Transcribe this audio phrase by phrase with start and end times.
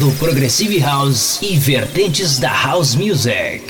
[0.00, 3.69] Do Progressive House e vertentes da House Music.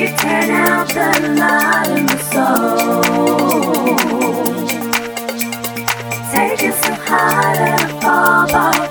[0.00, 3.02] you turn out the light in the soul.
[6.32, 6.72] Taking
[8.00, 8.89] fall by.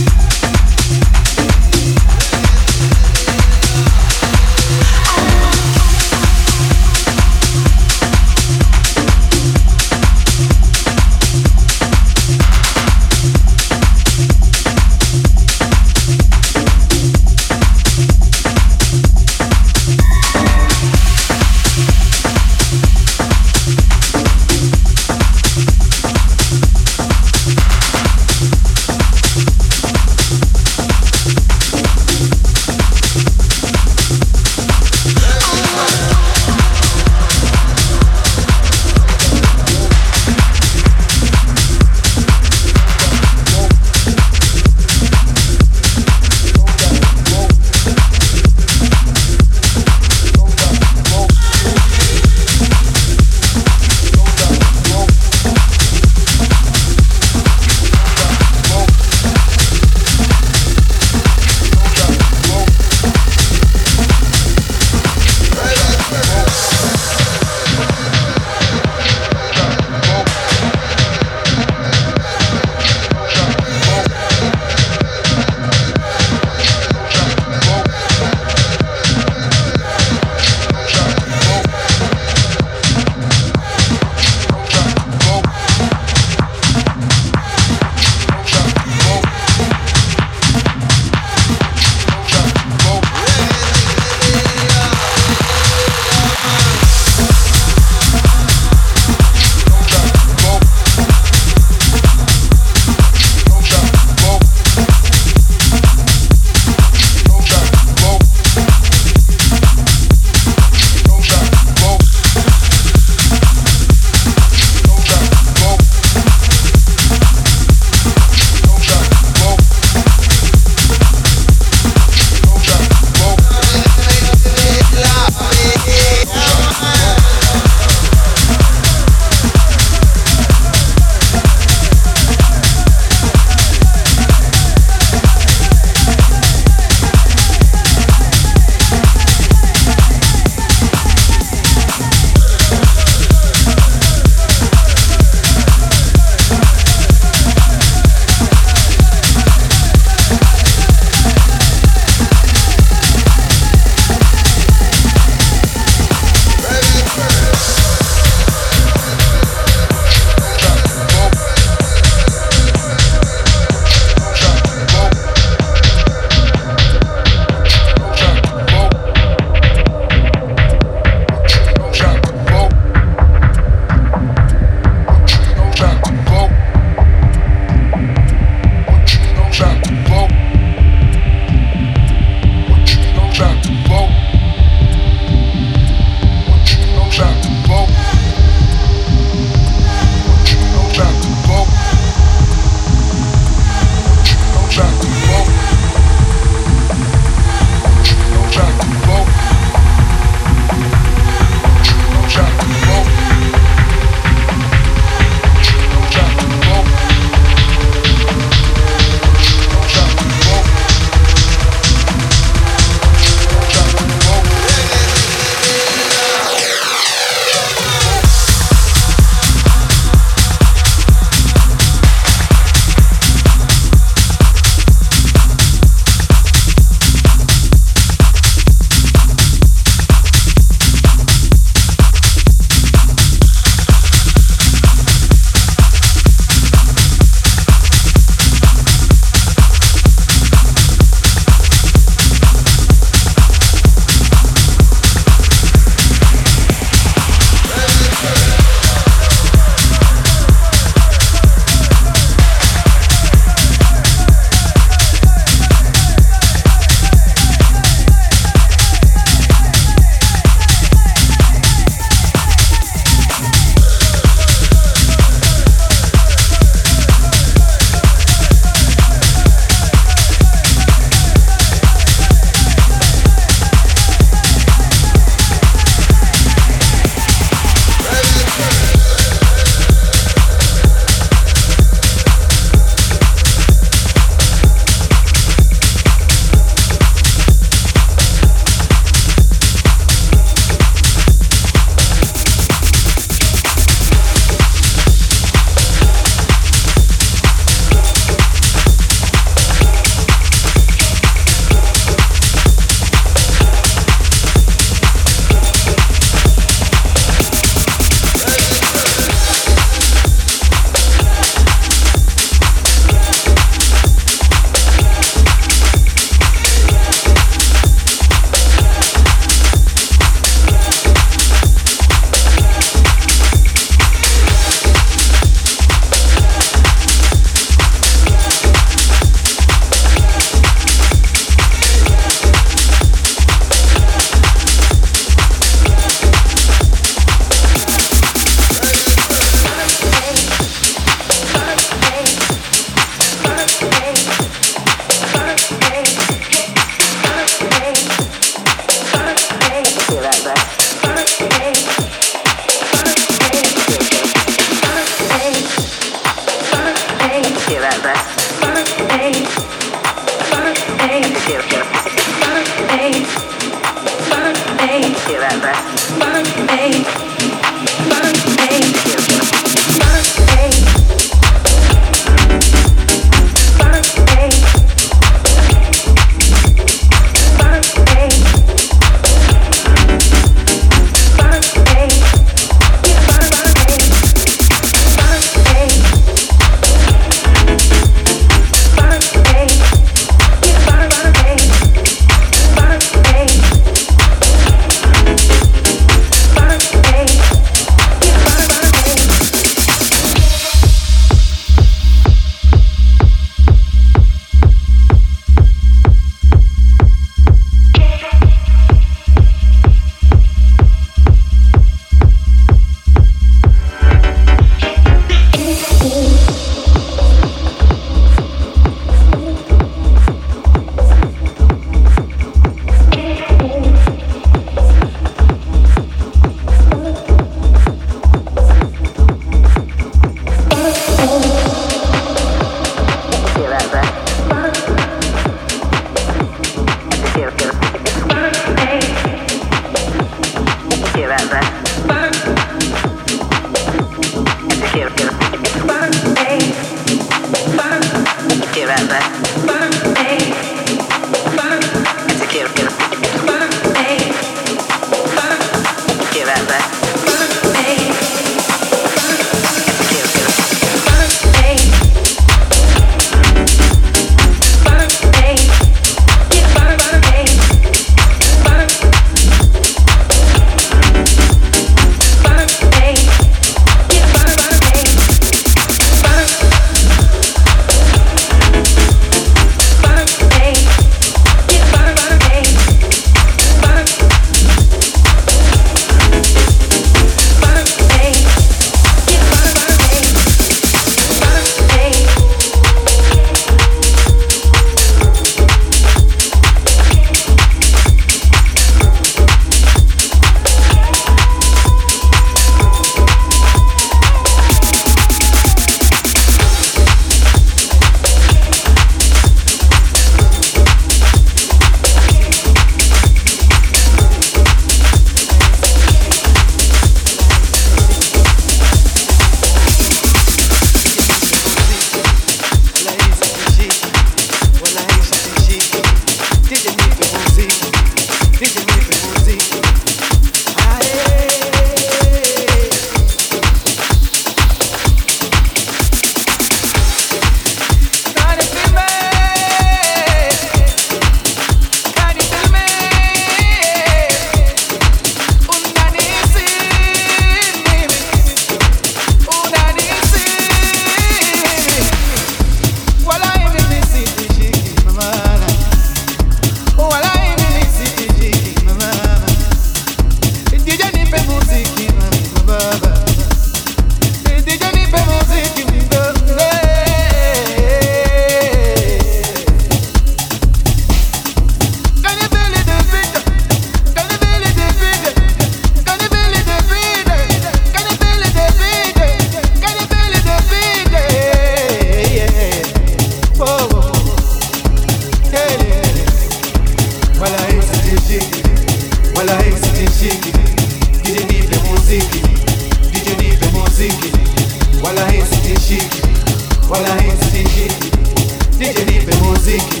[599.70, 600.00] musique,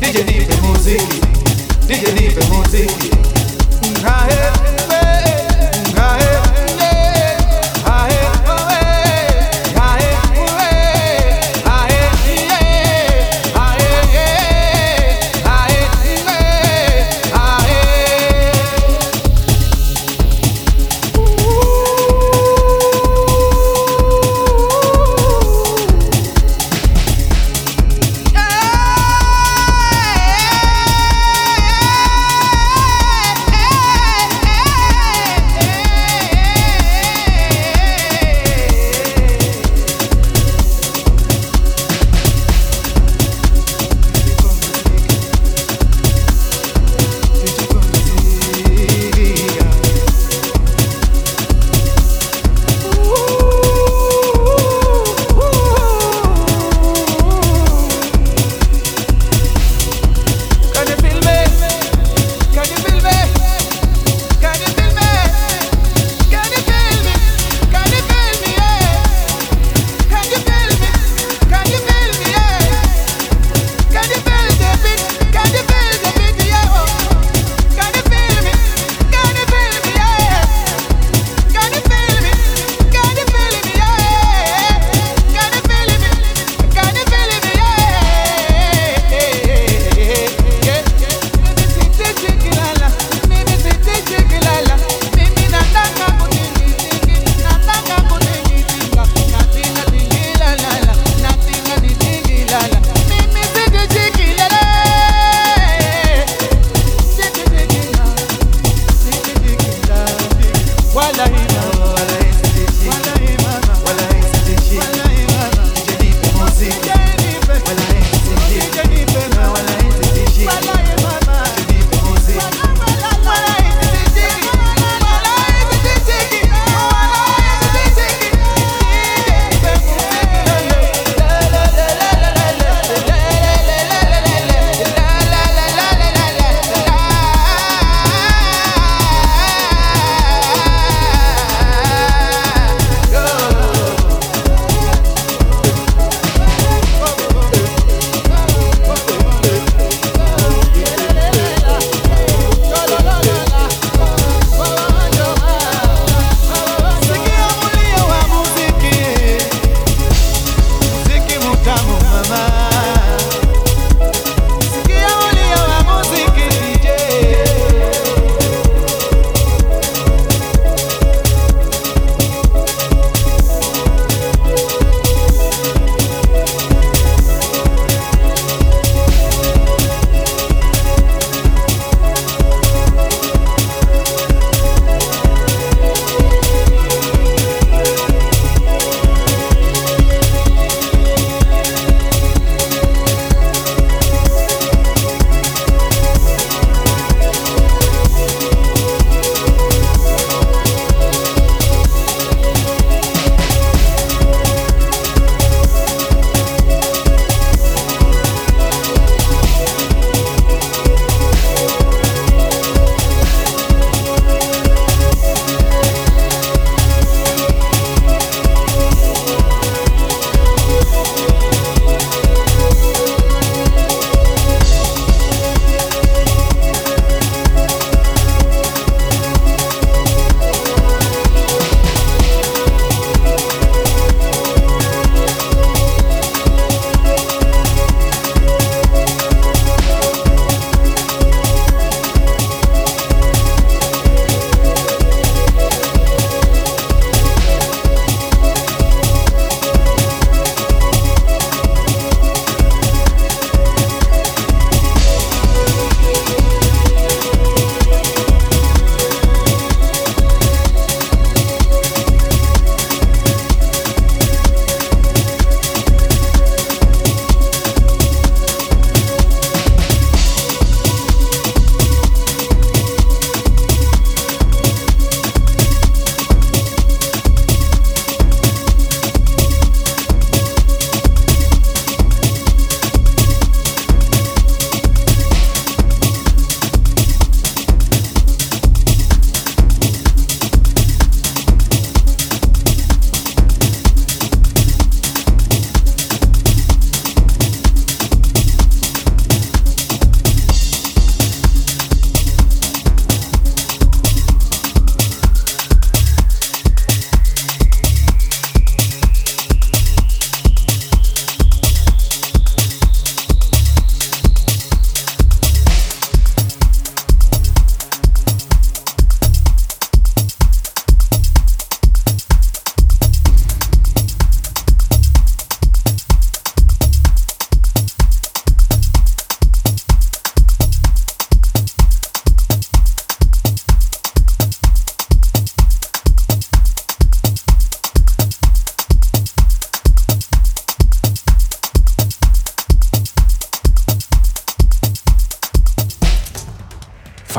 [0.00, 1.20] DJ Nipe musique,
[1.86, 3.10] DJ Nipe musique.
[4.04, 4.59] Ah, hey.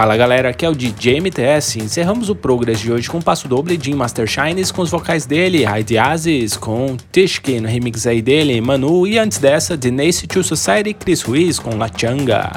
[0.02, 1.78] Fala galera, aqui é o DJ MTS.
[1.78, 5.28] Encerramos o Progress de hoje com o passo doble de Master Shines com os vocais
[5.28, 10.44] dele, Heidi Aziz com Tishkin, remix aí dele, Manu e antes dessa, The Nace to
[10.44, 12.50] Society, Chris Ruiz com La Changa.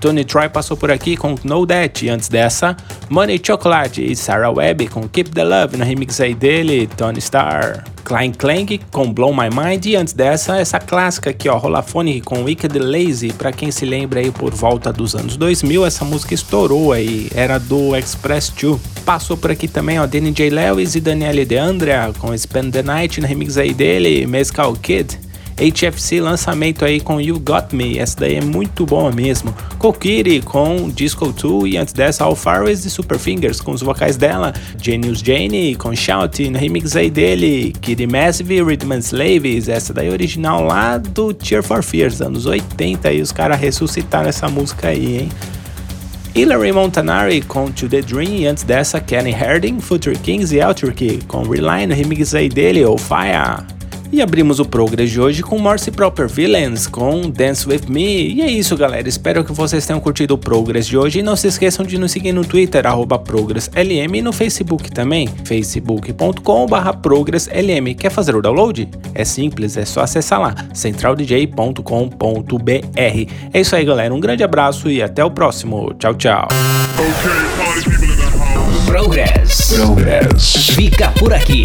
[0.00, 2.76] Tony Troy passou por aqui com No That e antes dessa,
[3.10, 7.93] Money Chocolate e Sarah Webb com Keep the Love no remix aí dele, Tony Starr.
[8.04, 12.44] Klein Clank com Blow My Mind e antes dessa, essa clássica aqui ó, Rolafone com
[12.44, 16.92] Wicked Lazy, para quem se lembra aí por volta dos anos 2000, essa música estourou
[16.92, 18.78] aí, era do Express 2.
[19.04, 20.50] Passou por aqui também ó, Danny J.
[20.50, 25.23] Lewis e Daniele De Andrea com Spend the Night no remix aí dele, Mescal Kid.
[25.56, 29.54] HFC lançamento aí com You Got Me, essa daí é muito boa mesmo.
[29.78, 34.52] Kokiri com Disco 2 e antes dessa All Fares e Superfingers com os vocais dela.
[34.80, 37.72] Genius Jane com Shout no remix aí dele.
[37.80, 42.46] Kid Massive Rhythm and Slaves, essa daí é original lá do Tear for Fears, anos
[42.46, 45.28] 80 e os caras ressuscitaram essa música aí, hein?
[46.34, 51.20] Hilary Montanari com To The Dream e antes dessa Kenny Harding, Future Kings e Elturkey
[51.28, 53.83] com Rely no remix aí dele, Oh Fire.
[54.14, 58.32] E abrimos o Progress de hoje com Morse Proper Villains com Dance With Me.
[58.32, 59.08] E é isso, galera.
[59.08, 61.18] Espero que vocês tenham curtido o Progress de hoje.
[61.18, 62.84] E não se esqueçam de nos seguir no Twitter,
[63.24, 67.92] ProgressLM e no Facebook também, facebook.com.br ProgressLM.
[67.98, 68.88] Quer fazer o download?
[69.12, 73.32] É simples, é só acessar lá, centraldj.com.br.
[73.52, 74.14] É isso aí, galera.
[74.14, 75.92] Um grande abraço e até o próximo.
[75.98, 76.46] Tchau, tchau.
[78.86, 79.74] Progress.
[79.74, 80.72] Progress.
[80.72, 81.64] Fica por aqui.